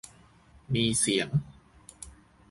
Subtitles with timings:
[0.73, 1.29] มีเสียง